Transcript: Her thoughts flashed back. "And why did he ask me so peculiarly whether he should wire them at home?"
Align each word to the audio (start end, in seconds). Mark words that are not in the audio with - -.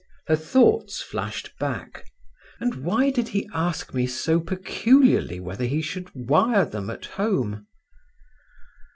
Her 0.25 0.35
thoughts 0.35 0.99
flashed 0.99 1.55
back. 1.59 2.05
"And 2.59 2.73
why 2.83 3.11
did 3.11 3.27
he 3.27 3.47
ask 3.53 3.93
me 3.93 4.07
so 4.07 4.39
peculiarly 4.39 5.39
whether 5.39 5.65
he 5.65 5.83
should 5.83 6.09
wire 6.15 6.65
them 6.65 6.89
at 6.89 7.05
home?" 7.05 7.67